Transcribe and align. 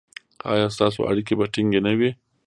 ایا 0.51 0.67
ستاسو 0.75 0.99
اړیکې 1.09 1.33
به 1.39 1.45
ټینګې 1.53 1.79
نه 1.85 1.93
وي؟ 1.99 2.09